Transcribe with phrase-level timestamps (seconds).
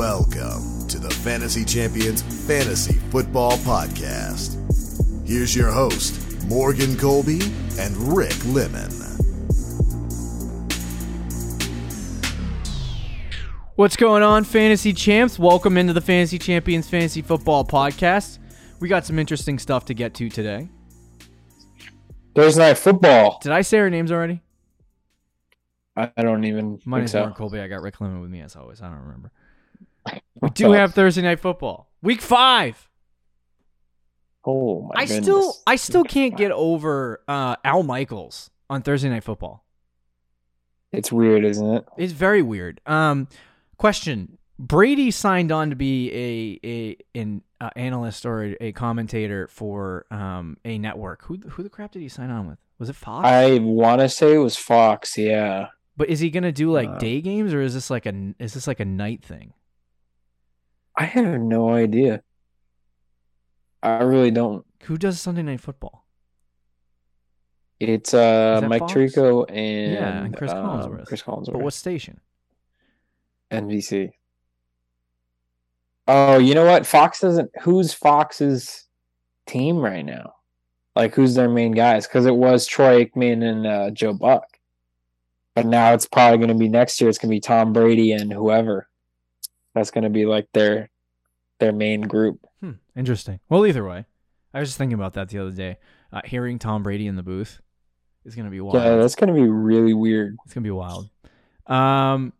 [0.00, 4.58] Welcome to the Fantasy Champions Fantasy Football Podcast.
[5.26, 7.40] Here's your host, Morgan Colby
[7.78, 8.90] and Rick Lemon.
[13.76, 15.38] What's going on, fantasy champs?
[15.38, 18.38] Welcome into the Fantasy Champions Fantasy Football Podcast.
[18.80, 20.68] We got some interesting stuff to get to today.
[22.34, 23.38] Thursday night football.
[23.42, 24.42] Did I say our names already?
[25.96, 27.20] I I don't even My think name's so.
[27.20, 27.60] Mark Colby.
[27.60, 28.82] I got Rick Lemon with me as always.
[28.82, 29.32] I don't remember.
[30.40, 32.88] We do have Thursday night football, week five.
[34.44, 35.24] Oh my I goodness.
[35.24, 39.64] still, I still can't get over uh, Al Michaels on Thursday night football.
[40.92, 41.84] It's weird, isn't it?
[41.96, 42.80] It's very weird.
[42.86, 43.28] Um,
[43.76, 50.06] question: Brady signed on to be a a an uh, analyst or a, commentator for
[50.10, 51.24] um a network.
[51.24, 52.58] Who who the crap did he sign on with?
[52.78, 53.26] Was it Fox?
[53.26, 55.16] I want to say it was Fox.
[55.18, 55.68] Yeah.
[55.96, 58.54] but is he gonna do like Uh, day games or is this like a is
[58.54, 59.54] this like a night thing?
[60.96, 62.22] I have no idea.
[63.82, 64.64] I really don't.
[64.84, 66.06] Who does Sunday night football?
[67.78, 68.94] It's uh Mike Fox?
[68.94, 71.06] Tirico and, Yeah, and Chris um, Collinsworth.
[71.06, 71.52] Chris Collinsworth.
[71.52, 72.20] But what station?
[73.50, 74.12] NBC.
[76.08, 76.86] Oh, you know what?
[76.86, 77.50] Fox doesn't.
[77.62, 78.86] Who's Fox's
[79.46, 80.34] team right now?
[80.94, 82.06] Like, who's their main guys?
[82.06, 84.46] Because it was Troy Aikman and uh, Joe Buck,
[85.54, 87.10] but now it's probably going to be next year.
[87.10, 88.88] It's going to be Tom Brady and whoever.
[89.76, 90.88] That's going to be like their
[91.60, 92.40] their main group.
[92.60, 93.40] Hmm, interesting.
[93.50, 94.06] Well, either way,
[94.54, 95.76] I was just thinking about that the other day.
[96.10, 97.60] Uh, hearing Tom Brady in the booth
[98.24, 98.82] is gonna be wild.
[98.82, 100.36] Yeah, that's going to be really weird.
[100.46, 101.10] It's gonna be wild.
[101.66, 102.32] Um,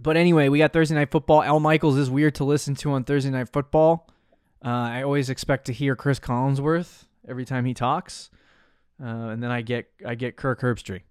[0.00, 1.44] but anyway, we got Thursday night football.
[1.44, 4.08] Al Michaels is weird to listen to on Thursday night football.
[4.64, 8.30] Uh, I always expect to hear Chris Collinsworth every time he talks,
[9.00, 11.02] uh, and then I get I get Kirk Herbstreit.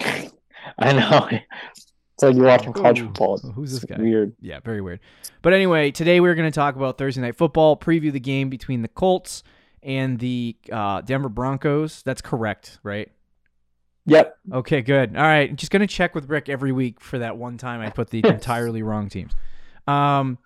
[0.00, 1.28] I know.
[2.14, 3.38] It's like you're watching college Ooh, football.
[3.38, 3.96] who's this guy?
[3.98, 4.34] Weird.
[4.40, 5.00] Yeah, very weird.
[5.42, 8.82] But anyway, today we're going to talk about Thursday night football, preview the game between
[8.82, 9.42] the Colts
[9.82, 12.02] and the uh, Denver Broncos.
[12.02, 13.10] That's correct, right?
[14.06, 14.36] Yep.
[14.52, 15.16] Okay, good.
[15.16, 18.10] All right, just gonna check with Rick every week for that one time I put
[18.10, 19.32] the entirely wrong teams.
[19.86, 20.38] Um,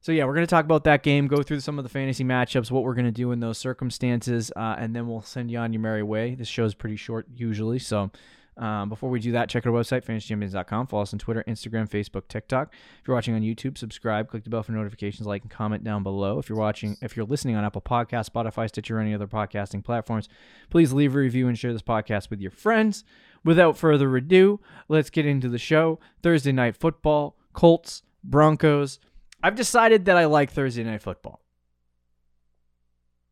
[0.00, 2.70] so yeah, we're gonna talk about that game, go through some of the fantasy matchups,
[2.70, 5.82] what we're gonna do in those circumstances, uh, and then we'll send you on your
[5.82, 6.34] merry way.
[6.34, 8.10] This show's pretty short usually, so.
[8.56, 10.86] Um, before we do that, check our website, fantasychampions.com.
[10.86, 12.72] Follow us on Twitter, Instagram, Facebook, TikTok.
[13.00, 16.02] If you're watching on YouTube, subscribe, click the bell for notifications, like and comment down
[16.02, 16.38] below.
[16.38, 19.84] If you're watching, if you're listening on Apple Podcasts, Spotify, Stitcher, or any other podcasting
[19.84, 20.28] platforms,
[20.70, 23.04] please leave a review and share this podcast with your friends.
[23.44, 26.00] Without further ado, let's get into the show.
[26.22, 28.98] Thursday night football, Colts, Broncos.
[29.42, 31.45] I've decided that I like Thursday night football.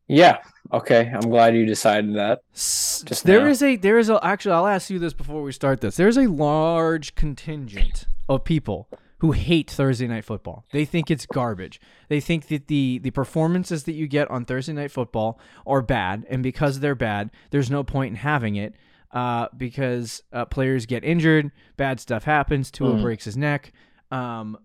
[0.07, 0.37] Yeah.
[0.71, 1.11] Okay.
[1.13, 2.41] I'm glad you decided that.
[2.53, 5.81] Just there is a there is a actually I'll ask you this before we start
[5.81, 5.95] this.
[5.95, 8.87] There's a large contingent of people
[9.19, 10.65] who hate Thursday night football.
[10.71, 11.79] They think it's garbage.
[12.09, 16.25] They think that the the performances that you get on Thursday night football are bad,
[16.29, 18.75] and because they're bad, there's no point in having it.
[19.11, 22.69] Uh, because uh, players get injured, bad stuff happens.
[22.69, 23.01] Tua Mhm.
[23.01, 23.71] breaks his neck.
[24.11, 24.57] Um,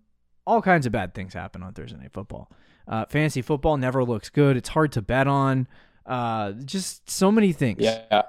[0.45, 2.51] all kinds of bad things happen on Thursday night football.
[2.89, 4.57] Uh, fantasy football never looks good.
[4.57, 5.69] It's hard to bet on.
[6.07, 7.79] Uh, just so many things.
[7.81, 8.23] Yeah.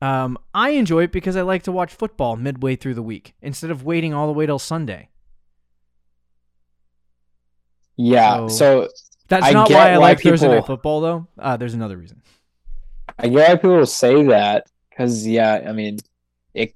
[0.00, 3.70] Um, I enjoy it because I like to watch football midway through the week instead
[3.70, 5.08] of waiting all the way till Sunday.
[7.96, 8.48] Yeah.
[8.48, 8.88] So- So
[9.28, 11.26] That's I not why I why like Thursday night football, though.
[11.38, 12.20] Uh, there's another reason.
[13.18, 15.98] I get why people say that because yeah, I mean,
[16.54, 16.74] it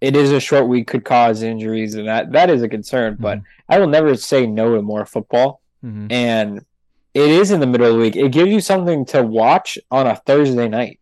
[0.00, 3.16] it is a short week could cause injuries and that that is a concern.
[3.20, 6.10] But I will never say no to more football, Mhm.
[6.10, 6.64] and
[7.12, 8.16] it is in the middle of the week.
[8.16, 10.98] It gives you something to watch on a Thursday night,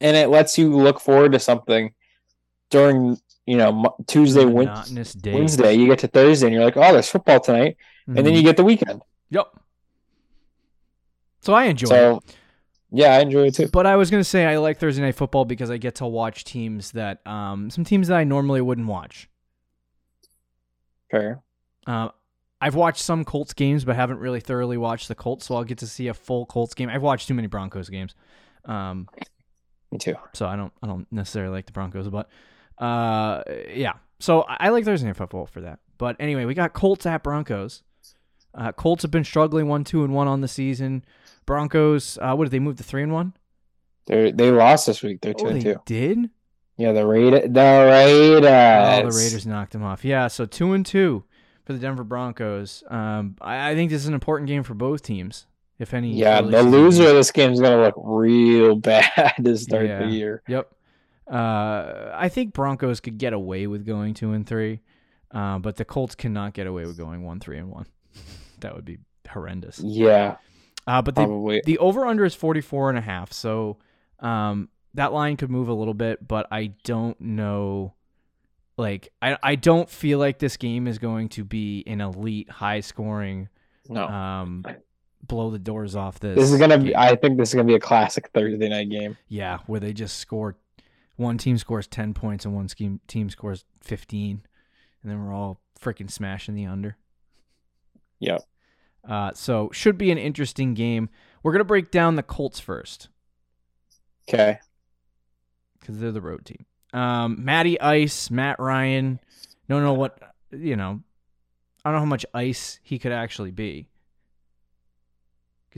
[0.00, 1.92] and it lets you look forward to something
[2.70, 5.34] during you know Tuesday, Wednesday.
[5.34, 5.74] Wednesday.
[5.74, 8.36] You get to Thursday, and you're like, oh, there's football tonight, and then Mhm.
[8.36, 9.02] you get the weekend.
[9.30, 9.48] yep.
[11.42, 12.36] So I enjoy it.
[12.92, 13.68] Yeah, I enjoy it too.
[13.68, 16.44] But I was gonna say I like Thursday night football because I get to watch
[16.44, 19.28] teams that um some teams that I normally wouldn't watch.
[21.10, 21.40] Fair.
[21.86, 22.10] Uh,
[22.60, 25.78] I've watched some Colts games, but haven't really thoroughly watched the Colts, so I'll get
[25.78, 26.88] to see a full Colts game.
[26.90, 28.14] I've watched too many Broncos games,
[28.66, 29.08] um,
[29.90, 30.14] Me too.
[30.34, 32.28] so I don't I don't necessarily like the Broncos, but
[32.78, 33.42] uh,
[33.72, 33.94] yeah.
[34.18, 35.78] So I like Thursday night football for that.
[35.96, 37.82] But anyway, we got Colts at Broncos.
[38.54, 41.04] Uh, Colts have been struggling one two and one on the season.
[41.46, 43.32] Broncos, uh, what did they move to three and one?
[44.06, 45.20] They they lost this week.
[45.22, 45.80] They're two Oh, and they two.
[45.86, 46.30] did.
[46.76, 47.42] Yeah, the Raiders.
[47.50, 47.60] The
[47.90, 48.44] Raiders.
[48.44, 50.04] Oh, the Raiders knocked them off.
[50.04, 51.24] Yeah, so two and two
[51.64, 52.82] for the Denver Broncos.
[52.88, 55.46] Um, I, I think this is an important game for both teams.
[55.78, 59.86] If any, Yeah, the loser of this game is gonna look real bad to start
[59.86, 60.00] Yeah.
[60.00, 60.42] the year.
[60.46, 60.70] Yep.
[61.30, 64.80] Uh, I think Broncos could get away with going two and three.
[65.30, 67.86] Uh, but the Colts cannot get away with going one three and one.
[68.60, 68.98] that would be
[69.28, 69.78] horrendous.
[69.78, 70.36] Yeah,
[70.88, 71.62] Uh, but the probably.
[71.64, 73.32] the over under is 44 and a half.
[73.32, 73.78] So
[74.18, 77.94] um, that line could move a little bit, but I don't know.
[78.76, 82.80] Like I, I don't feel like this game is going to be an elite, high
[82.80, 83.48] scoring,
[83.88, 84.64] no, um,
[85.22, 86.36] blow the doors off this.
[86.36, 86.96] this is gonna be.
[86.96, 89.16] I think this is gonna be a classic Thursday night game.
[89.28, 90.56] Yeah, where they just score
[91.16, 94.40] one team scores 10 points and one scheme team scores 15
[95.02, 96.96] and then we're all freaking smashing the under.
[98.20, 98.42] Yep.
[99.06, 101.10] Uh, so should be an interesting game.
[101.42, 103.08] We're going to break down the Colts first
[104.28, 104.58] Okay.
[105.84, 106.64] cuz they're the road team.
[106.92, 109.20] Um, Matty Ice, Matt Ryan,
[109.68, 110.18] don't know what,
[110.50, 111.00] you know,
[111.84, 113.88] I don't know how much ice he could actually be.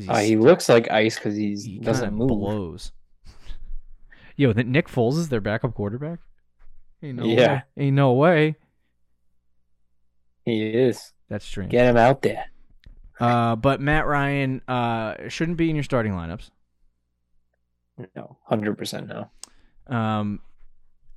[0.09, 2.29] Uh, he looks like ice because he he doesn't move.
[2.29, 2.93] blows.
[4.37, 6.19] Yo, that Nick Foles is their backup quarterback?
[7.03, 7.53] Ain't no Yeah.
[7.53, 7.62] way.
[7.76, 8.56] Ain't no way.
[10.47, 11.12] He is.
[11.29, 11.70] That's strange.
[11.70, 12.47] Get him out there.
[13.20, 16.50] Uh, but Matt Ryan uh, shouldn't be in your starting lineups.
[18.17, 19.31] No, hundred percent no.
[19.94, 20.41] Um,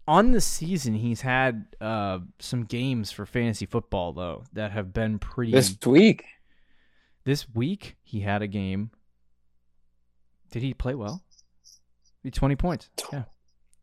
[0.08, 5.20] on the season, he's had uh, some games for fantasy football though that have been
[5.20, 5.52] pretty.
[5.52, 6.26] This week,
[7.24, 8.92] This week, he had a game.
[10.52, 11.24] Did he play well?
[12.24, 12.90] He twenty points.
[13.12, 13.24] Yeah.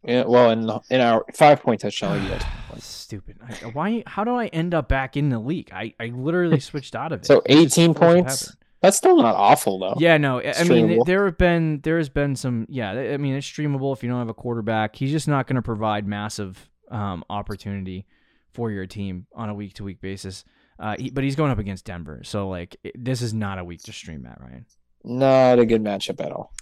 [0.05, 0.25] yeah.
[0.25, 2.45] Well, in in our five point touchdown, he had.
[2.79, 3.39] Stupid.
[3.47, 4.03] I, why?
[4.07, 5.71] How do I end up back in the league?
[5.73, 7.27] I, I literally switched out of it.
[7.27, 8.57] So 18 force of points?
[8.83, 9.95] That's still not awful though.
[9.97, 10.41] Yeah, no.
[10.41, 12.67] I I mean, there have been there has been some.
[12.69, 14.97] Yeah, I mean, it's streamable if you don't have a quarterback.
[14.97, 18.07] He's just not going to provide massive um, opportunity
[18.53, 20.45] for your team on a week to week basis.
[20.81, 23.65] Uh, he, but he's going up against Denver, so like it, this is not a
[23.65, 24.67] week to stream Matt Ryan.
[25.05, 26.53] Not a good matchup at all.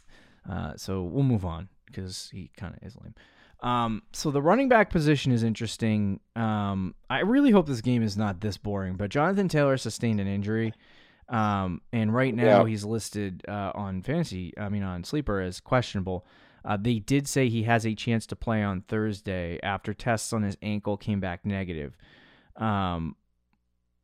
[0.48, 3.14] Uh, so we'll move on because he kind of is lame.
[3.62, 6.20] Um, so the running back position is interesting.
[6.36, 10.26] Um, I really hope this game is not this boring, but Jonathan Taylor sustained an
[10.26, 10.72] injury.
[11.30, 12.66] Um, and right now Yeah.
[12.66, 16.26] he's listed uh, on fantasy, I mean on sleeper as questionable.
[16.64, 20.42] Uh, they did say he has a chance to play on Thursday after tests on
[20.42, 21.96] his ankle came back negative.
[22.56, 23.16] Um,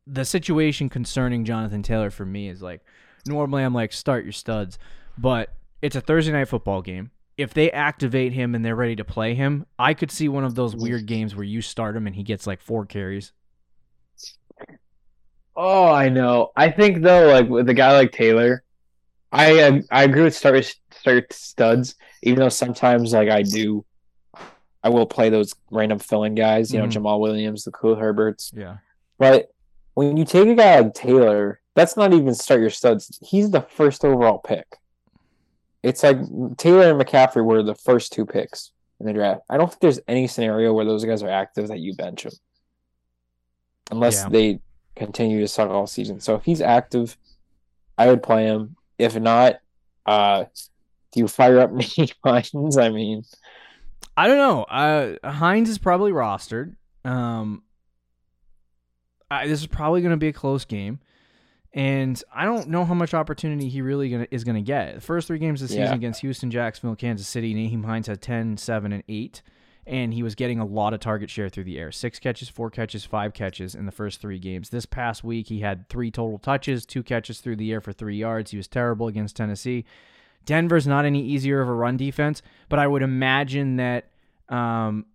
[0.07, 2.81] the situation concerning Jonathan Taylor for me is like
[3.27, 4.79] normally I'm like start your studs,
[5.17, 7.11] but it's a Thursday night football game.
[7.37, 10.55] If they activate him and they're ready to play him, I could see one of
[10.55, 13.31] those weird games where you start him and he gets like four carries.
[15.57, 16.51] Oh, I know.
[16.55, 18.63] I think though, like with a guy like Taylor,
[19.31, 21.95] I uh, I agree with start start studs.
[22.21, 23.83] Even though sometimes like I do,
[24.83, 26.71] I will play those random fill-in guys.
[26.71, 26.91] You know, Mhm.
[26.91, 28.51] Jamal Williams, the Khalil Herberts.
[28.55, 28.77] Yeah.
[29.17, 29.51] But
[29.95, 33.17] when you take a guy like Taylor, that's not even start your studs.
[33.21, 34.67] He's the first overall pick.
[35.81, 36.17] It's like
[36.57, 39.41] Taylor and McCaffrey were the first two picks in the draft.
[39.49, 42.33] I don't think there's any scenario where those guys are active that you bench them,
[43.91, 44.29] unless Yeah.
[44.29, 44.59] they
[44.97, 46.19] continue to suck all season.
[46.19, 47.17] So if he's active,
[47.97, 48.75] I would play him.
[48.97, 49.55] If not,
[50.05, 50.45] uh,
[51.11, 52.77] do you fire up Nate Hines?
[52.77, 53.23] I mean,
[54.15, 54.63] I don't know.
[54.63, 56.75] Uh, Hines is probably rostered.
[57.05, 57.63] Um,
[59.29, 60.99] I, this is probably going to be a close game,
[61.73, 64.95] and I don't know how much opportunity he really gonna, is going to get.
[64.95, 65.95] The first three games of the season Yeah.
[65.95, 69.41] against Houston, Jacksonville, Kansas City, Nyheim Hines had 10, 7, and 8,
[69.87, 71.91] and he was getting a lot of target share through the air.
[71.91, 74.69] Six catches, four catches, five catches in the first three games.
[74.69, 78.17] This past week, he had three total touches, two catches through the air for three
[78.17, 78.51] yards.
[78.51, 79.85] He was terrible against Tennessee.
[80.45, 84.09] Denver's not any easier of a run defense, but I would imagine that
[84.49, 85.05] um,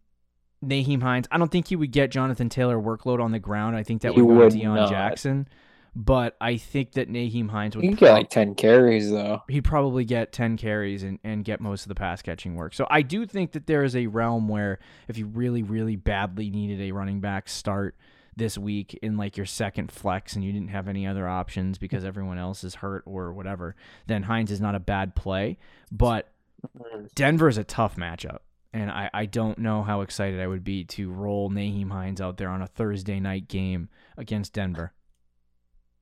[0.65, 1.27] Nyheim Hines.
[1.31, 3.77] I don't think he would get Jonathan Taylor workload on the ground.
[3.77, 4.89] I think that He would go to Deon.
[4.89, 5.49] Jackson.
[5.95, 9.43] But I think that Nyheim Hines would you can get like ten carries though.
[9.49, 12.73] he'd probably get 10 carries and, and get most of the pass catching work.
[12.73, 16.49] So I do think that there is a realm where if you really, really badly
[16.49, 17.95] needed a running back start
[18.35, 22.07] this week in like your second flex and you didn't have any other options because
[22.07, 25.59] everyone else is hurt or whatever, then Hines is not a bad play.
[25.91, 26.33] But
[26.67, 27.05] mm-hmm.
[27.15, 28.39] Denver is a tough matchup.
[28.73, 32.39] And I, I don't know how excited I would be to roll Nyheim Hines out
[32.39, 34.95] there on a Thursday night game against Denver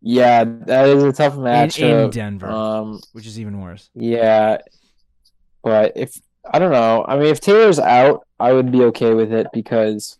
[0.03, 3.91] Yeah, that is a tough in, in Denver, Um, which is even worse.
[3.95, 4.59] Yeah,
[5.63, 6.19] but if
[6.51, 10.19] I don't know, I mean, if Taylor's out, I would be okay with it because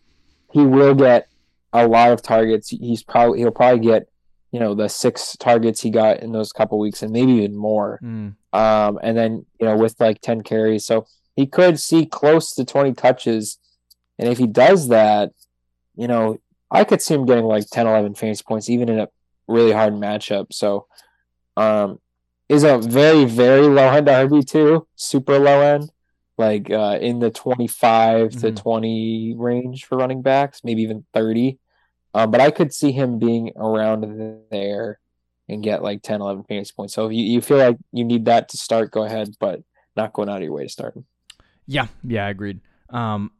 [0.51, 1.27] he will get
[1.73, 2.69] a lot of targets.
[2.69, 4.07] He's probably he'll probably get
[4.51, 7.99] you know the six targets he got in those couple weeks and maybe even more.
[8.03, 8.35] Mm.
[8.53, 12.65] Um, and then you know with like ten carries, so he could see close to
[12.65, 13.57] twenty touches.
[14.19, 15.31] And if he does that,
[15.95, 19.07] you know, I could see him getting like 10, 11 fantasy points, even in a
[19.51, 20.47] really hard matchup.
[20.53, 20.87] So,
[21.57, 21.99] um,
[22.49, 25.91] is a very, very low end RB two, super low end,
[26.37, 28.55] like uh, in the 25 to Mhm.
[28.55, 31.59] 20 range for running backs, maybe even 30.
[32.13, 34.99] Um, but I could see him being around there
[35.47, 36.93] and get like 10, 11 fantasy points.
[36.93, 39.61] So if you, you feel like you need that to start, go ahead, but
[39.95, 41.05] not going out of your way to start him.
[41.67, 42.59] Yeah, yeah, I agreed.
[42.89, 43.31] Um,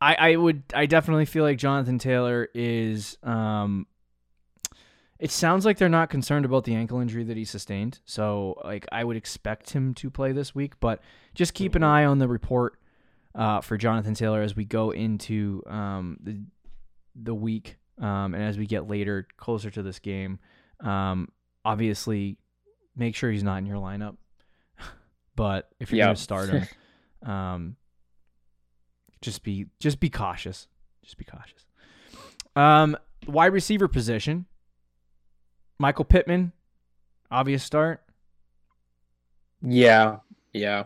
[0.00, 3.86] I I would I definitely feel like Jonathan Taylor is um.
[5.20, 8.86] It sounds like they're not concerned about the ankle injury that he sustained, so like
[8.90, 10.80] I would expect him to play this week.
[10.80, 11.02] But
[11.34, 12.78] just keep an eye on the report
[13.34, 16.40] uh, for Jonathan Taylor as we go into um, the
[17.14, 20.38] the week um, and as we get later closer to this game.
[20.82, 21.28] Um,
[21.66, 22.38] obviously,
[22.96, 24.16] make sure he's not in your lineup.
[25.36, 26.06] but if you're Yeah.
[26.06, 26.66] going to start him,
[27.30, 27.76] um,
[29.20, 30.66] just be just be cautious.
[31.02, 31.66] Just be cautious.
[32.56, 32.96] Um,
[33.26, 34.46] wide receiver position.
[35.80, 36.52] Michael Pittman,
[37.30, 38.02] obvious start.
[39.62, 40.18] Yeah.
[40.52, 40.84] Yeah.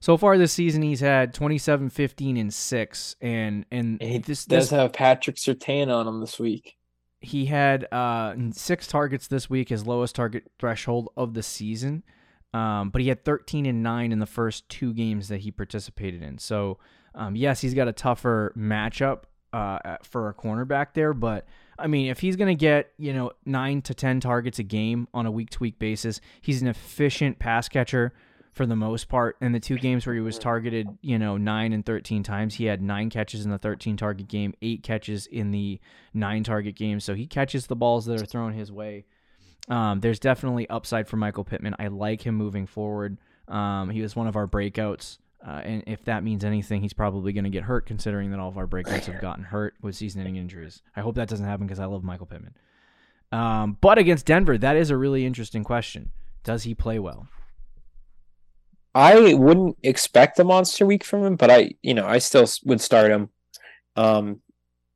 [0.00, 4.44] So far this season, he's had 27, 15, and six, and and And he this,
[4.44, 6.76] does this have Patrick Surtain on him this week.
[7.20, 12.02] he had uh six targets this week, his lowest target threshold of the season.
[12.52, 16.22] Um, but he had 13 and nine in the first two games that he participated
[16.22, 16.36] in.
[16.38, 16.78] So
[17.14, 19.22] um, yes, he's got a tougher matchup
[19.54, 21.46] uh, for a cornerback there, but
[21.78, 25.08] I mean, if he's going to get, you know, nine to 10 targets a game
[25.12, 28.12] on a week to week basis, he's an efficient pass catcher
[28.52, 29.36] for the most part.
[29.40, 32.66] In the two games where he was targeted, you know, nine and 13 times, he
[32.66, 35.80] had nine catches in the 13 target game, eight catches in the
[36.12, 37.00] nine target game.
[37.00, 39.04] So he catches the balls that are thrown his way.
[39.68, 41.74] Um, there's definitely upside for Michael Pittman.
[41.78, 43.18] I like him moving forward.
[43.48, 45.18] Um, he was one of our breakouts.
[45.46, 48.48] Uh, and if that means anything, he's probably going to get hurt, considering that all
[48.48, 50.80] of our breakouts have gotten hurt with season-ending injuries.
[50.96, 52.54] I hope that doesn't happen because I love Michael Pittman.
[53.30, 56.12] Um, but against Denver, that is a really interesting question.
[56.44, 57.28] Does he play well?
[58.94, 62.80] I wouldn't expect a monster week from him, but I, you know, I still would
[62.80, 63.28] start him.
[63.96, 64.40] Um,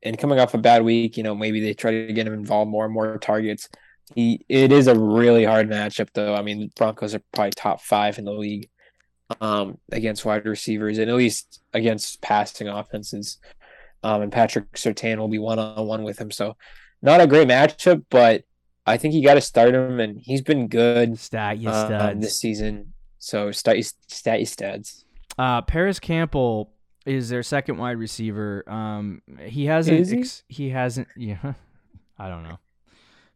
[0.02, 2.71] and coming off a bad week, you know, maybe they try to get him involved
[2.71, 3.69] more and more targets.
[4.14, 6.35] He, it is a really hard matchup, though.
[6.35, 8.71] I mean, Broncos are probably top five in the league
[9.40, 13.38] um, against wide receivers, and at least against passing offenses.
[14.02, 16.56] Um, and Patrick Surtain will be one on one with him, so
[17.02, 18.44] not a great matchup, but
[18.87, 22.20] I think you got to start him, and he's been good Stat, you um, studs.
[22.20, 22.92] this season.
[23.18, 25.04] So stat stat studs.
[25.37, 26.73] Uh, Parris Campbell
[27.04, 28.64] is their second wide receiver.
[28.68, 30.00] Um, he hasn't.
[30.00, 30.18] Is he?
[30.18, 31.08] Ex- he hasn't.
[31.16, 31.54] Yeah,
[32.18, 32.58] I don't know.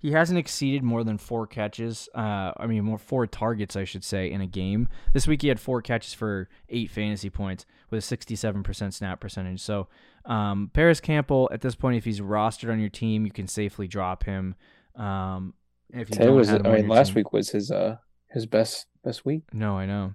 [0.03, 2.09] He hasn't exceeded more than four catches.
[2.15, 4.89] Uh, I mean, more four targets, I should say, in a game.
[5.13, 9.21] This week he had four catches for eight fantasy points with a sixty-seven percent snap
[9.21, 9.61] percentage.
[9.61, 9.87] So,
[10.25, 13.87] um, Parris Campbell at this point, if he's rostered on your team, you can safely
[13.87, 14.57] drop him.
[14.97, 15.55] Um,
[15.91, 17.97] if you Today don't was I mean last team- week was his uh
[18.31, 19.43] his best best week.
[19.53, 20.15] no, I know.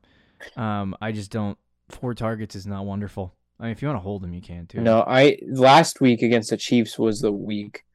[0.56, 1.58] Um, I just don't.
[1.90, 3.34] Four targets is not wonderful.
[3.60, 4.82] I mean, if you want to hold him, you can too.
[4.82, 7.86] No, I last week against the Chiefs was the week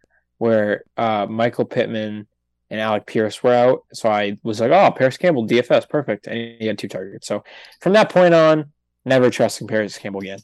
[0.43, 2.27] where uh Michael Pittman
[2.69, 3.85] and Alec Pierce were out.
[3.93, 7.29] So I was like, oh, Parris Campbell DFS, perfect, and he had two targets.
[7.29, 7.45] So
[7.81, 8.73] from that point on,
[9.05, 10.41] never trusting Parris Campbell again.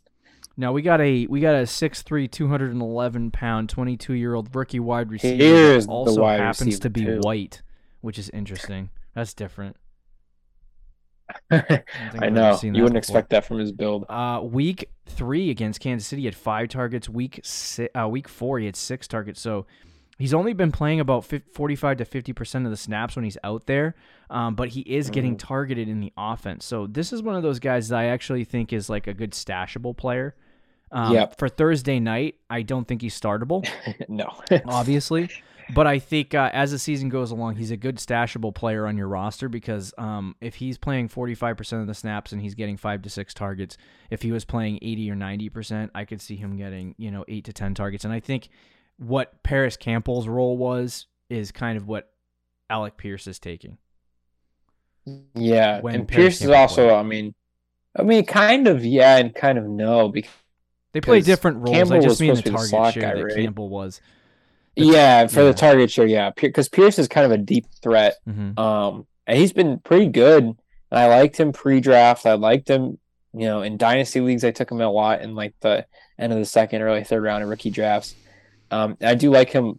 [0.57, 4.79] Now we got a we got a 6'3", 211 pound, twenty two year old rookie
[4.79, 5.43] wide receiver.
[5.43, 7.19] Here's also wide happens to be too.
[7.21, 7.63] white,
[8.01, 8.91] which is interesting.
[9.15, 9.77] That's different.
[11.51, 11.83] I,
[12.21, 12.97] I know you wouldn't before.
[12.99, 14.05] expect that from his build.
[14.09, 17.09] Uh, week three against Kansas City, he had five targets.
[17.09, 19.41] Week si- uh, week four, he had six targets.
[19.41, 19.67] So
[20.19, 23.67] he's only been playing about 50, 45 to 50% of the snaps when he's out
[23.67, 23.95] there,
[24.31, 25.41] um, but he is getting Mhm.
[25.41, 26.65] targeted in the offense.
[26.65, 29.33] So this is one of those guys that I actually think is like a good
[29.33, 30.35] stashable player.
[30.91, 31.39] Um, Yep.
[31.39, 33.69] For Thursday night, I don't think he's startable,
[34.09, 34.33] no,
[34.67, 35.29] obviously.
[35.75, 38.97] But I think uh, as the season goes along, he's a good stashable player on
[38.97, 43.03] your roster because um, if he's playing 45% of the snaps and he's getting five
[43.03, 43.77] to six targets,
[44.11, 47.45] if he was playing 80 or 90%, I could see him getting, you know, eight
[47.45, 48.05] to 10 targets.
[48.05, 48.49] And I think
[48.97, 52.11] what Parris Campbell's role was is kind of what
[52.71, 53.79] Alec Pierce is taking.
[55.35, 56.89] yeah, When and Pierce is also.
[56.89, 56.97] played.
[56.97, 57.35] I mean,
[57.97, 60.31] I mean, kind of yeah, and kind of no because.
[60.93, 61.77] They play different roles.
[61.77, 63.35] Campbell I just mean the target share that right?
[63.35, 64.01] Campbell was.
[64.79, 65.47] Yeah, for yeah.
[65.47, 68.17] the target share, yeah, because Pierce is kind of a deep threat.
[68.25, 70.45] hmm Um, and he's been pretty good.
[70.45, 70.57] And
[70.91, 72.25] I liked him pre-draft.
[72.27, 72.99] I liked him,
[73.35, 74.43] you know, in dynasty leagues.
[74.43, 75.87] I took him a lot in like the
[76.19, 78.15] end of the second, early third round of rookie drafts.
[78.71, 79.79] Um, I do like him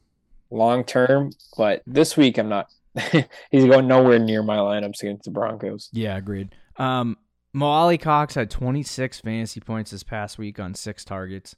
[0.52, 2.70] long term, but this week I'm not.
[3.52, 5.90] he's going nowhere near my lineups against the Broncos.
[5.92, 6.54] Yeah, agreed.
[6.78, 7.18] Um,
[7.54, 11.56] Mo Alie-Cox had 26 fantasy points this past week on six targets.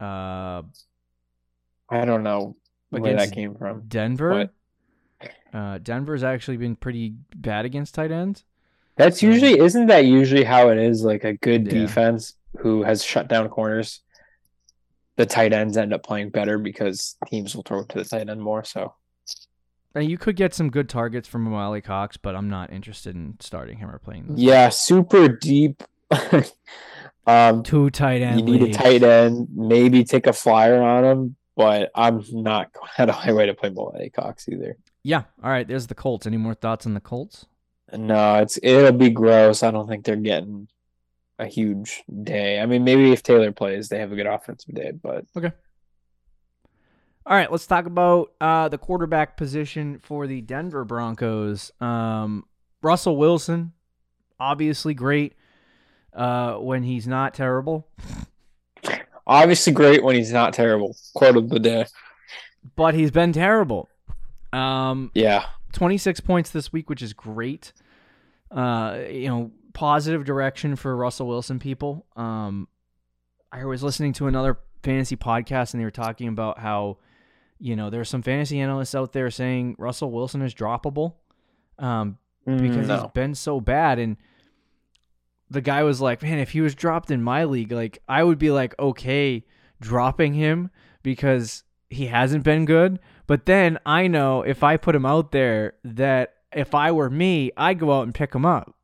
[0.00, 0.62] Uh,
[1.88, 2.56] I don't know
[2.90, 3.82] where that came from.
[3.88, 4.50] Denver.
[5.52, 8.44] Uh, Denver's actually been pretty bad against tight ends.
[8.96, 11.02] That's usually isn't that usually how it is?
[11.04, 11.72] Like a good Yeah.
[11.80, 14.00] defense who has shut down corners.
[15.16, 18.42] the tight ends end up playing better because teams will throw to the tight end
[18.42, 18.64] more.
[18.64, 18.94] So
[19.94, 23.36] And you could get some good targets from Wally Cox, but I'm not interested in
[23.38, 24.38] starting him or playing this.
[24.40, 25.84] yeah, super deep.
[27.28, 28.40] um, Two tight end.
[28.40, 29.48] you need a tight end.
[29.54, 33.54] Maybe take a flyer on him, but I'm not going out of my way to
[33.54, 34.76] play Mo Alie-Cox either.
[35.02, 35.22] Yeah.
[35.42, 35.66] All right.
[35.66, 36.26] There's the Colts.
[36.26, 37.46] Any more thoughts on the Colts?
[37.92, 39.62] No, it's it'll be gross.
[39.62, 40.68] I don't think they're getting
[41.38, 42.60] a huge day.
[42.60, 45.52] I mean, maybe if Taylor plays, they have a good offensive day, but okay.
[47.26, 51.72] All right, let's talk about uh, the quarterback position for the Denver Broncos.
[51.80, 52.44] Um,
[52.82, 53.72] Russell Wilson,
[54.38, 55.34] obviously great
[56.12, 57.88] uh, when he's not terrible,
[59.26, 60.96] obviously great when he's not terrible.
[61.14, 61.86] Quote of the day.
[62.76, 63.88] but he's been terrible.
[64.52, 65.46] Um, Yeah.
[65.72, 67.72] 26 points this week, which is great.
[68.50, 72.06] Uh, you know, positive direction for Russell Wilson people.
[72.16, 72.68] Um,
[73.50, 76.98] I was listening to another fantasy podcast and they were talking about how,
[77.58, 81.14] you know, there's some fantasy analysts out there saying Russell Wilson is droppable
[81.78, 83.10] um, because he's no.
[83.14, 83.98] been so bad.
[83.98, 84.16] And
[85.54, 88.38] the guy was like, man, if he was dropped in my league, like I would
[88.38, 89.44] be like, okay,
[89.80, 90.70] dropping him
[91.02, 92.98] because he hasn't been good.
[93.26, 97.50] But then I know if I put him out there that if I were me,
[97.56, 98.74] I'd go out and pick him up.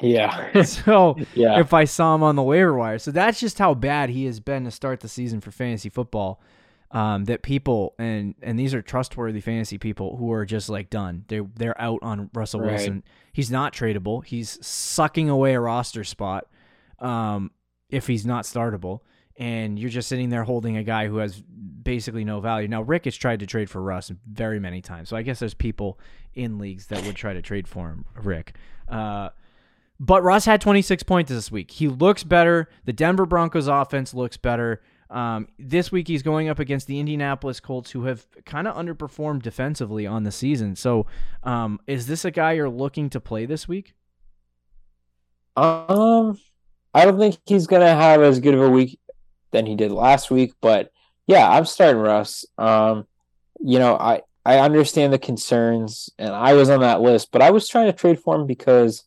[0.00, 0.50] Yeah.
[0.64, 1.58] So yeah.
[1.60, 2.98] if I saw him on the waiver wire.
[2.98, 6.40] So that's just how bad he has been to start the season for fantasy football.
[6.94, 11.24] Um, that people and and these are trustworthy fantasy people who are just like done.
[11.28, 12.72] They they're out on Russell Right.
[12.72, 13.02] Wilson.
[13.32, 14.22] He's not tradable.
[14.22, 16.48] He's sucking away a roster spot.
[16.98, 17.50] Um,
[17.88, 19.00] if he's not startable,
[19.38, 22.68] and you're just sitting there holding a guy who has basically no value.
[22.68, 25.54] Now Rick has tried to trade for Russ very many times, so I guess there's
[25.54, 25.98] people
[26.34, 28.54] in leagues that would try to trade for him, Rick.
[28.86, 29.30] Uh,
[29.98, 31.70] but Russ had 26 points this week.
[31.70, 32.68] He looks better.
[32.84, 34.82] The Denver Broncos offense looks better.
[35.12, 39.42] Um, this week he's going up against the Indianapolis Colts, who have kind of underperformed
[39.42, 40.74] defensively on the season.
[40.74, 41.06] So,
[41.42, 43.94] um, is this a guy you're looking to play this week?
[45.54, 46.38] Um,
[46.94, 48.98] I don't think he's gonna have as good of a week
[49.50, 50.90] than he did last week, but
[51.26, 52.46] yeah, I'm starting Russ.
[52.58, 53.06] Um,
[53.60, 57.50] you know, I I understand the concerns, and I was on that list, but I
[57.50, 59.04] was trying to trade for him because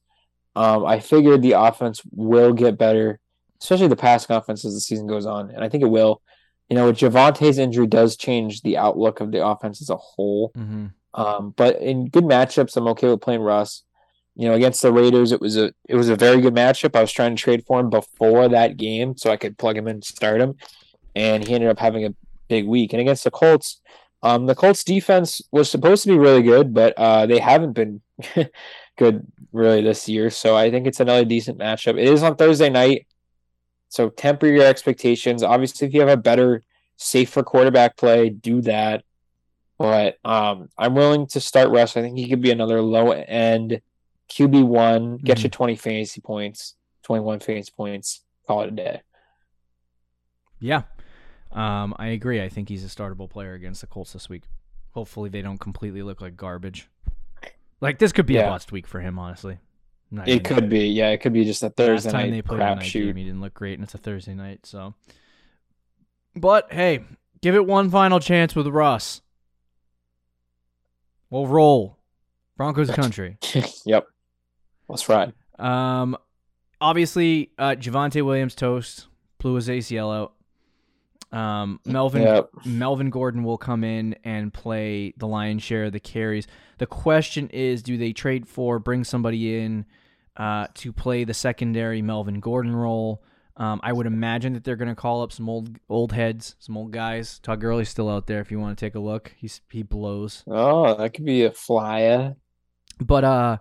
[0.55, 3.19] um I figured the offense will get better,
[3.61, 6.21] especially the passing offense as the season goes on, and I think it will.
[6.69, 10.51] You know, Javonte's injury does change the outlook of the offense as a whole.
[10.57, 10.87] Mm-hmm.
[11.13, 13.83] Um, but in good matchups, I'm okay with playing Russ.
[14.35, 16.95] You know, against the Raiders, it was a it was a very good matchup.
[16.95, 19.87] I was trying to trade for him before that game so I could plug him
[19.87, 20.55] in and start him,
[21.15, 22.13] and he ended up having a
[22.49, 22.91] big week.
[22.91, 23.79] And against the Colts,
[24.23, 28.01] um, the Colts defense was supposed to be really good, but uh, they haven't been
[28.97, 30.29] good really this year.
[30.29, 31.99] So I think it's another decent matchup.
[31.99, 33.07] It is on Thursday night,
[33.89, 35.43] so temper your expectations.
[35.43, 36.63] Obviously, if you have a better,
[36.97, 39.03] safer quarterback play, do that.
[39.77, 41.97] But um, I'm willing to start Russ.
[41.97, 43.81] I think he could be another low end
[44.29, 49.01] QB one, get you 20 fantasy points, 21 fantasy points, call it a day.
[50.59, 50.83] Yeah,
[51.51, 52.41] um, I agree.
[52.41, 54.43] I think he's a startable player against the Colts this week.
[54.93, 56.87] Hopefully, they don't completely look like garbage.
[57.81, 58.49] Like this could be a Yeah.
[58.49, 59.59] bust week for him, honestly.
[60.15, 62.45] Not It could be, yeah, it could be just a Last Thursday time they night
[62.45, 64.65] played a night game, he didn't look great, and it's a Thursday night.
[64.65, 64.93] So,
[66.35, 67.03] but hey,
[67.41, 69.21] give it one final chance with Russ.
[71.29, 71.97] We'll roll,
[72.57, 73.37] Broncos country.
[73.85, 74.07] yep,
[74.87, 75.33] let's ride.
[75.59, 76.17] Um,
[76.79, 79.07] obviously, uh, Javonte Williams toast
[79.39, 80.31] blew his ACL out.
[81.37, 82.49] Um, Melvin Yep.
[82.65, 86.47] Melvin Gordon will come in and play the lion's share of the carries.
[86.77, 89.85] The question is, do they trade for bring somebody in
[90.37, 93.23] uh, to play the secondary Melvin Gordon role?
[93.57, 96.75] Um, I would imagine that they're going to call up some old old heads, some
[96.75, 97.39] old guys.
[97.39, 99.33] Todd Gurley's still out there if you want to take a look.
[99.37, 100.43] He's he blows.
[100.47, 102.35] Oh, that could be a flyer.
[102.99, 103.57] But uh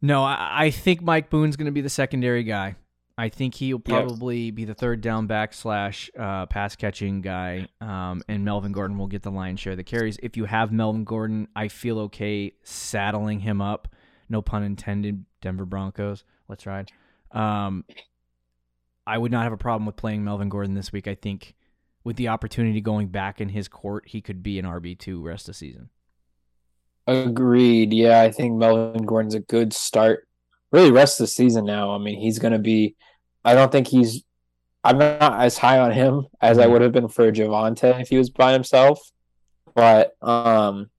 [0.00, 2.76] no, I, I think Mike Boone's gonna be the secondary guy.
[3.16, 3.84] I think he'll Yep.
[3.84, 8.96] probably be the third down back slash uh, pass catching guy, um, and Melvin Gordon
[8.98, 10.16] will get the lion's share of the carries.
[10.22, 13.86] If you have Melvin Gordon, I feel okay saddling him up.
[14.32, 15.24] No pun intended.
[15.40, 16.90] Denver Broncos, let's ride.
[17.30, 17.84] Um,
[19.06, 21.06] I would not have a problem with playing Melvin Gordon this week.
[21.06, 21.54] I think
[22.02, 25.48] with the opportunity going back in his court, he could be an RB two rest
[25.48, 25.90] of season.
[27.06, 27.92] Agreed.
[27.92, 30.26] Yeah, I think Melvin Gordon's a good start.
[30.70, 31.94] Really, rest of the season now.
[31.94, 32.96] I mean, he's going to be.
[33.44, 34.22] I don't think he's.
[34.84, 36.72] I'm not as high on him as I Mhm.
[36.72, 38.98] would have been for Javonte if he was by himself,
[39.74, 40.90] but um,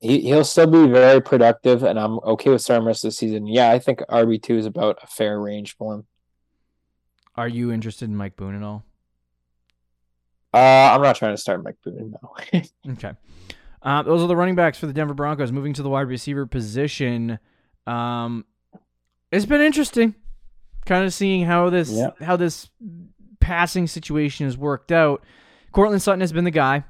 [0.00, 3.46] he he'll still be very productive, and I'm okay with starting rest of the season.
[3.46, 6.06] Yeah, I think RB two is about a fair range for him.
[7.36, 8.84] Are you interested in Mike Boone at all?
[10.52, 10.56] Uh,
[10.94, 12.14] I'm not trying to start Mike Boone.
[12.22, 12.60] No.
[12.92, 13.12] Okay.
[13.82, 15.52] Uh, those are the running backs for the Denver Broncos.
[15.52, 17.38] Moving to the wide receiver position,
[17.86, 18.44] um,
[19.32, 20.14] it's been interesting,
[20.84, 22.10] kind of seeing how this Yeah.
[22.20, 22.68] how this
[23.38, 25.22] passing situation has worked out.
[25.72, 26.84] Courtland Sutton has been the guy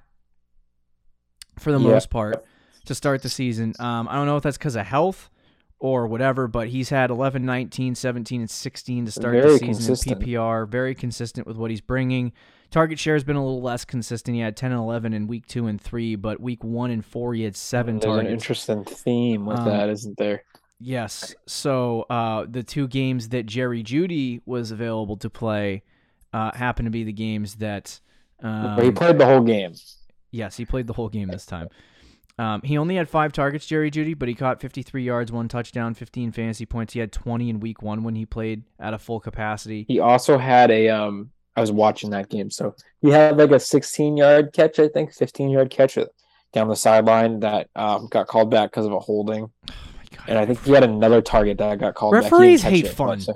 [1.59, 1.89] for the Yeah.
[1.93, 2.45] most part
[2.87, 3.75] to start the season.
[3.79, 5.31] Um, I don't know if that's because of health
[5.79, 10.23] or whatever, but he's had 11, 19, 17, and 16 to start the season consistent.
[10.23, 10.69] in PPR.
[10.69, 12.33] Very consistent with what he's bringing.
[12.71, 14.35] Target share has been a little less consistent.
[14.37, 17.35] He had 10 and 11 in week two and three, but week one and four,
[17.35, 20.45] he had seven There's an interesting theme with Um, that, isn't there?
[20.79, 21.35] Yes.
[21.47, 25.83] So uh, the two games that Jerry Jeudy was available to play
[26.33, 28.01] uh, happened to be the games that.
[28.43, 29.75] Um, But he played the whole game.
[30.31, 31.69] Yes, he played the whole game this time.
[32.39, 35.93] Um, he only had five targets, Jerry Jeudy, but he caught 53 yards, one touchdown,
[35.95, 36.95] 15 fantasy points.
[36.95, 39.85] He had 20 in week one when he played at a full capacity.
[39.89, 41.31] He also had a um.
[41.57, 45.13] I was watching that game, so he had like a 16 yard catch, I think,
[45.13, 45.99] 15 yard catch
[46.53, 50.25] down the sideline that um got called back because of a holding, Oh my God.
[50.29, 52.73] and I think he had another target that got called Referees back.
[52.73, 53.21] Hate catch fun.
[53.21, 53.35] so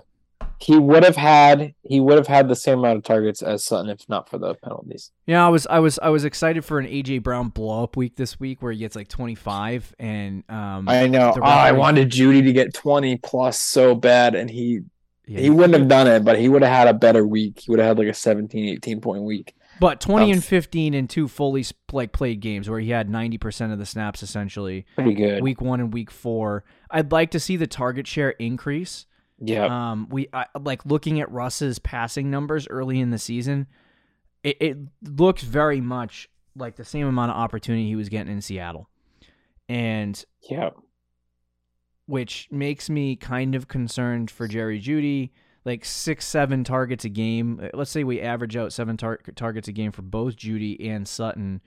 [0.60, 3.90] He would have had he would have had the same amount of targets as Sutton
[3.90, 5.10] if not for the penalties.
[5.26, 8.16] Yeah, I was I was I was excited for an AJ Brown blow up week
[8.16, 11.34] this week where he gets like 25 and um I know.
[11.36, 14.80] Oh, I wanted Jeudy to get 20 plus so bad, and he
[15.26, 17.60] yeah, he wouldn't have done it, but he would have had a better week.
[17.60, 19.54] He would have had like a 17, 18 point week.
[19.80, 23.72] But 20 Um, and 15 in two fully like played games where he had 90%
[23.72, 24.86] of the snaps essentially.
[24.94, 25.42] Pretty good.
[25.42, 26.64] Week 1 and week 4.
[26.90, 29.06] I'd like to see the target share increase.
[29.46, 29.90] Yeah.
[29.90, 33.66] Um we I, like looking at Russ's passing numbers early in the season,
[34.42, 38.40] it, it looks very much like the same amount of opportunity he was getting in
[38.40, 38.88] Seattle.
[39.68, 40.70] And yeah.
[42.07, 45.30] which makes me kind of concerned for Jerry Jeudy.
[45.64, 47.70] Like six, seven targets a game.
[47.72, 51.62] Let's say we average out seven tar- targets a game for both Jeudy and Sutton,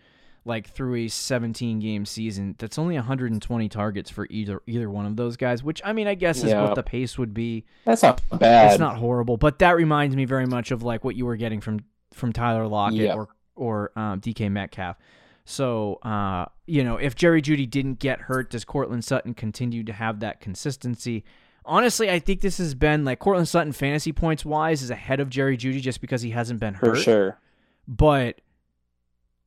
[0.47, 2.55] like through a 17 game season.
[2.57, 5.61] That's only 120 targets for either either one of those guys.
[5.63, 6.63] Which I mean, I guess is Yeah.
[6.63, 7.65] what the pace would be.
[7.85, 8.71] That's not bad.
[8.71, 11.61] It's not horrible, but that reminds me very much of like what you were getting
[11.61, 11.81] from
[12.13, 13.13] from Tyler Lockett Yeah.
[13.15, 14.97] or or um, DK Metcalf.
[15.45, 19.93] So uh, you know, if Jerry Jeudy didn't get hurt, does Courtland Sutton continue to
[19.93, 21.23] have that consistency?
[21.65, 25.29] Honestly, I think this has been like Courtland Sutton fantasy points wise is ahead of
[25.29, 26.95] Jerry Jeudy just because he hasn't been hurt.
[26.95, 27.39] for sure.
[27.87, 28.39] But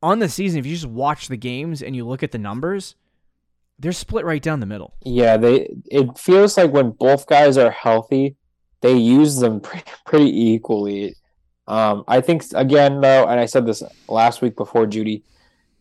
[0.01, 2.95] on the season, if you just watch the games and you look at the numbers,
[3.79, 4.95] they're split right down the middle.
[5.03, 5.69] Yeah, they.
[5.89, 8.35] It feels like when both guys are healthy,
[8.81, 11.15] they use them pretty, pretty equally.
[11.67, 15.23] Um, I think again though, and I said this last week before Jeudy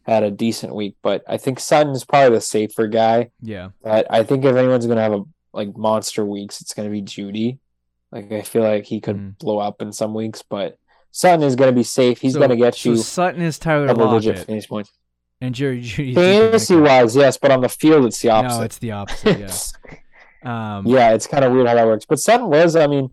[0.05, 3.31] had a decent week, but I think Sutton is probably the safer guy.
[3.41, 3.71] Yeah.
[3.83, 7.59] But I think if anyone's gonna have a like monster weeks, it's gonna be Jeudy.
[8.13, 9.39] Like I feel like he could Mhm.
[9.39, 10.79] blow up in some weeks, but
[11.13, 12.21] Sutton is gonna be safe.
[12.21, 12.97] He's So- gonna get you.
[12.97, 14.93] so Sutton is Tyler double digit Lockett fantasy points.
[15.41, 16.15] and Jerry Jeudy.
[16.15, 18.59] Fantasy wise, yes, but on the field it's the opposite.
[18.59, 19.39] No, it's the opposite.
[19.41, 19.53] Yeah.
[20.43, 22.07] Um, yeah, it's kind of weird how that works.
[22.09, 23.11] But Sutton was, I mean,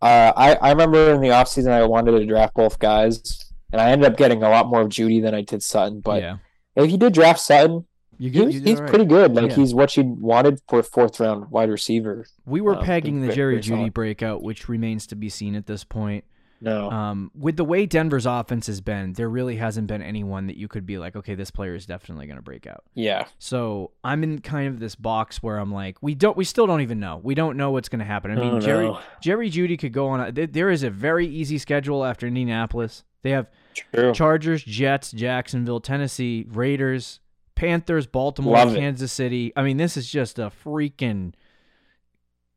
[0.00, 3.90] uh, I I remember in the offseason I wanted to draft both guys, and I
[3.90, 5.98] ended up getting a lot more of Jeudy than I did Sutton.
[6.00, 6.36] But yeah.
[6.76, 7.86] if you did draft Sutton,
[8.18, 8.88] You get, was, you did he's all right.
[8.90, 9.34] pretty good.
[9.34, 9.56] Like Yeah.
[9.56, 12.24] he's what you wanted for a fourth round wide receiver.
[12.46, 13.94] We were um, pegging the Jerry Jeudy solid.
[13.94, 16.22] breakout, which remains to be seen at this point.
[16.64, 20.56] No, Um, with the way Denver's offense has been, there really hasn't been anyone that
[20.56, 22.84] you could be like, okay, this player is definitely going to break out.
[22.94, 26.66] yeah, So I'm in kind of this box where I'm like, we don't, we still
[26.66, 27.20] don't even know.
[27.22, 28.30] We don't know what's going to happen.
[28.30, 29.00] I mean, Oh, Jerry no.
[29.20, 30.20] Jerry Jeudy could go on.
[30.20, 33.04] A, there- is a very easy schedule after Indianapolis.
[33.22, 34.12] They have true.
[34.12, 37.20] Chargers, Jets, Jacksonville, Tennessee, Raiders,
[37.54, 38.78] Panthers, Baltimore, Love it.
[38.78, 39.52] Kansas City.
[39.54, 41.34] I mean, this is just a freaking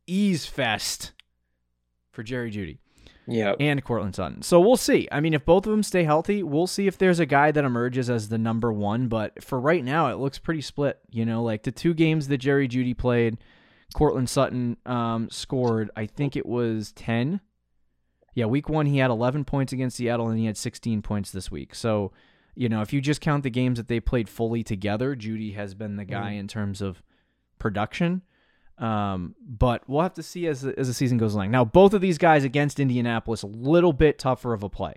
[0.06, 1.12] ease fest
[2.12, 2.78] for Jerry Jeudy
[3.28, 4.42] Yeah, and Courtland Sutton.
[4.42, 5.08] So we'll see.
[5.12, 7.66] I mean, if both of them stay healthy, we'll see if there's a guy that
[7.66, 9.10] emerges as the number one.
[9.10, 11.00] But for right now, it looks pretty split.
[11.12, 13.38] You know, like the two games that Jerry Jeudy played,
[13.94, 17.42] Cortland Sutton um, scored, I think it was 10.
[18.34, 21.50] Yeah, week one, he had 11 points against Seattle, and he had 16 points this
[21.50, 21.74] week.
[21.74, 22.12] So,
[22.56, 25.74] you know, if you just count the games that they played fully together, Jeudy has
[25.74, 27.02] been the guy in terms of
[27.60, 28.22] production.
[28.78, 31.52] Um, but we'll have to see as the, as the season goes along.
[31.52, 34.96] Now, both of these guys against Indianapolis, a little bit tougher of a play.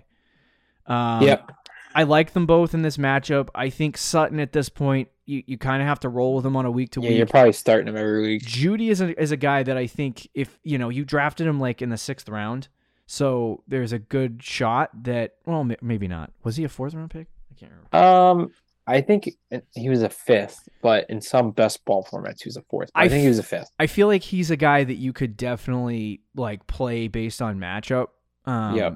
[0.85, 1.51] Um, yep.
[1.93, 3.49] I like them both in this matchup.
[3.53, 6.55] I think Sutton at this point, you, you kind of have to roll with him
[6.55, 7.11] on a week to week.
[7.11, 8.43] Yeah, you're probably starting him every week.
[8.43, 11.59] Jeudy is a, is a guy that I think if you know you drafted him
[11.59, 12.67] like in the sixth round,
[13.07, 16.31] so there's a good shot that well m- maybe not.
[16.43, 17.27] Was he a fourth round pick?
[17.51, 17.97] I can't remember.
[17.97, 18.51] Um,
[18.91, 19.29] I think
[19.73, 22.89] he was a fifth, but in some best ball formats, he was a fourth.
[22.93, 23.71] I, I think he was a fifth.
[23.79, 28.07] I feel like he's a guy that you could definitely like play based on matchup
[28.45, 28.93] Um, Yep.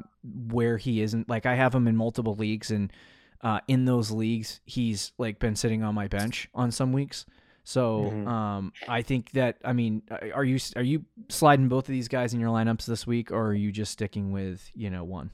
[0.51, 2.91] Where he isn't like I have him in multiple leagues, and
[3.41, 7.25] uh, in those leagues, he's like been sitting on my bench on some weeks.
[7.63, 8.27] So Mhm.
[8.27, 10.01] um, I think that I mean,
[10.34, 13.47] are you are you sliding both of these guys in your lineups this week, or
[13.47, 15.29] are you just sticking with you know one?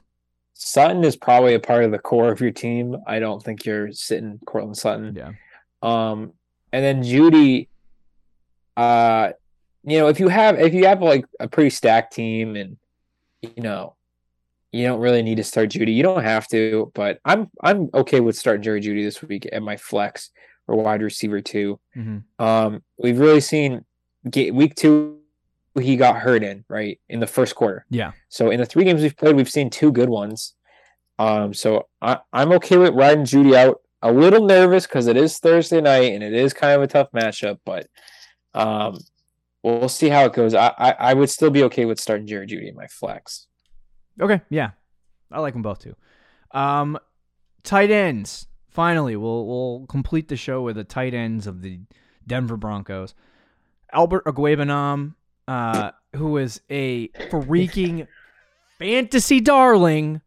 [0.63, 2.95] Sutton is probably a part of the core of your team.
[3.08, 5.15] I don't think you're sitting Courtland Sutton.
[5.15, 5.32] Yeah.
[5.82, 6.34] Um,
[6.71, 7.67] and then Jeudy,
[8.78, 9.32] uh,
[9.84, 12.78] you know, if you have if you have like a pretty stacked team and
[13.41, 13.95] you know,
[14.71, 15.95] you don't really need to start Jeudy.
[15.95, 19.63] You don't have to, but I'm I'm okay with starting Jerry Jeudy this week at
[19.63, 20.30] my flex
[20.67, 21.80] or wide receiver too.
[21.97, 22.45] Mm-hmm.
[22.45, 23.84] Um, we've really seen
[24.24, 25.20] week two
[25.79, 27.86] he got hurt in right in the first quarter.
[27.89, 28.12] Yeah.
[28.29, 30.53] So in the three games we've played, we've seen two good ones.
[31.17, 33.81] Um, so I, I'm okay with riding Jeudy out.
[34.03, 37.12] A little nervous because it is Thursday night and it is kind of a tough
[37.12, 37.88] matchup, but
[38.55, 38.97] um,
[39.62, 40.55] we'll see how it goes.
[40.55, 43.45] I, I, I would still be okay with starting Jerry Jeudy in my flex.
[44.19, 44.71] Okay, yeah,
[45.31, 45.95] I like them both too.
[46.51, 46.97] Um,
[47.63, 48.47] tight ends.
[48.69, 51.81] Finally, we'll we'll complete the show with the tight ends of the
[52.25, 53.13] Denver Broncos.
[53.93, 55.13] Albert Okwuegbunam,
[55.52, 58.08] uh, who is a freaking
[58.80, 60.22] fantasy darling.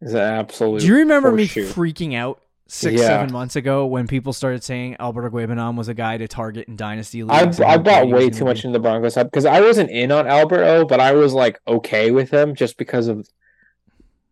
[0.00, 0.80] Is an absolute.
[0.80, 1.68] Do you remember me horseshoe.
[1.68, 3.06] freaking out six, Yeah.
[3.08, 6.76] seven months ago when people started saying Albert Okwuegbunam was a guy to target in
[6.76, 7.60] dynasty leagues?
[7.60, 8.68] I I bought great he was way too much be?
[8.68, 12.10] in the Broncos because I wasn't in on Albert O, but I was like okay
[12.12, 13.28] with him just because of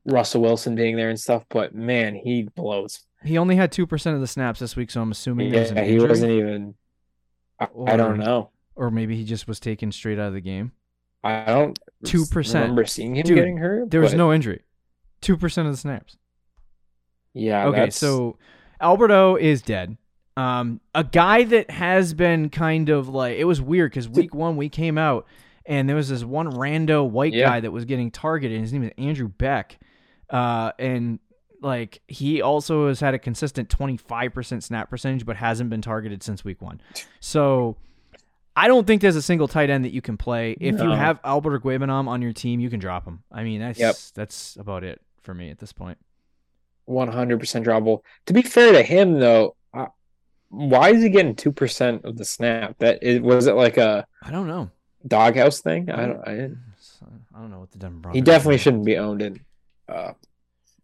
[0.06, 1.44] Russell Wilson being there and stuff.
[1.50, 3.00] But man, he blows.
[3.24, 5.70] He only had two percent of the snaps this week, so I'm assuming there was
[5.72, 6.74] an Yeah, he wasn't even.
[7.60, 8.50] I, I don't know.
[8.78, 10.72] Or maybe he just was taken straight out of the game.
[11.24, 12.54] I don't 2%.
[12.54, 13.90] remember seeing him Dude, getting hurt.
[13.90, 14.62] There was but no injury.
[15.20, 16.16] Two percent of the snaps.
[17.34, 17.66] Yeah.
[17.66, 18.38] okay, that's- so
[18.80, 19.96] Alberto is dead.
[20.36, 24.56] Um, a guy that has been kind of like it was weird because week one
[24.56, 25.26] we came out
[25.66, 27.46] and there was this one rando white Yeah.
[27.48, 28.60] guy that was getting targeted.
[28.60, 29.80] His name is Andrew Beck,
[30.30, 31.18] uh, and
[31.60, 35.82] like he also has had a consistent twenty five percent snap percentage, but hasn't been
[35.82, 36.80] targeted since week one.
[37.18, 37.76] So.
[38.58, 40.56] I don't think there's a single tight end that you can play.
[40.58, 43.22] If you have Albert Okwuegbunam on your team, you can drop him.
[43.30, 43.94] I mean, that's Yep.
[44.14, 45.98] that's about it for me at this point.
[46.88, 48.00] 100% drawable.
[48.26, 49.86] To be fair to him, though, uh,
[50.48, 52.76] why is he getting two percent of the snap?
[52.78, 54.70] That is, was it like a I don't know.
[55.06, 55.90] doghouse thing?
[55.90, 56.20] I don't.
[56.26, 56.58] I didn't.
[57.34, 58.16] I don't know what the Denver Broncos.
[58.16, 59.40] He definitely shouldn't be owned in
[59.88, 60.12] uh,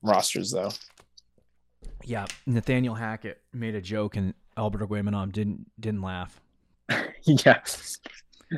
[0.03, 0.71] rosters, though.
[2.05, 6.39] Yeah, Nathaniel Hackett made a joke and Albert Okwuegbunam didn't didn't laugh.
[7.23, 7.61] yeah.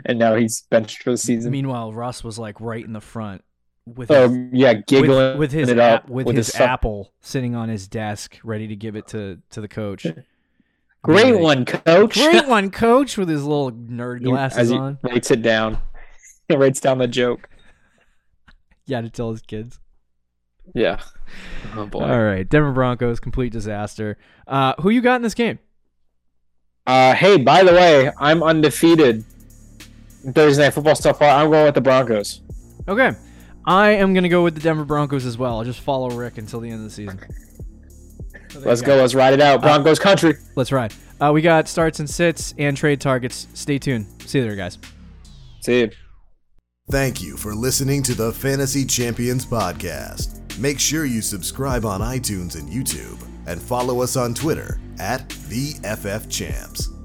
[0.04, 1.50] And now he's benched for the season.
[1.50, 3.42] Meanwhile, Russ was like right in the front
[3.86, 6.68] with oh his, yeah, giggling with, with his up with, his, son.
[6.68, 10.06] apple sitting on his desk, ready to give it to to the coach.
[11.02, 12.14] Great Like, one, coach.
[12.14, 14.98] Great one, coach, with his little nerd glasses As he on.
[15.04, 15.78] writes it down,
[16.48, 17.48] he writes down the joke.
[18.86, 19.78] Yeah, to tell his kids.
[20.74, 21.00] Yeah.
[21.76, 22.00] Oh boy.
[22.00, 24.18] All right, Denver Broncos, complete disaster.
[24.48, 25.60] Uh, who you got in this game?
[26.86, 29.24] Uh, hey, by the way, I'm undefeated.
[30.24, 31.20] in Thursday night football stuff.
[31.20, 32.42] I'm going with the Broncos.
[32.88, 33.12] Okay,
[33.64, 35.58] I am gonna go with the Denver Broncos as well.
[35.58, 37.18] I'll just follow Rick until the end of the season.
[38.50, 38.96] So Let's you go.
[38.96, 39.62] Let's ride it out.
[39.62, 40.34] Broncos country.
[40.54, 40.94] Let's ride.
[41.20, 43.48] Uh, we got starts and sits and trade targets.
[43.54, 44.06] Stay tuned.
[44.26, 44.78] See you there, guys.
[45.62, 45.90] See you.
[46.90, 50.56] Thank you for listening to the Fantasy Champions Podcast.
[50.60, 55.72] Make sure you subscribe on iTunes and YouTube and follow us on Twitter at the
[55.82, 56.95] FF Champs.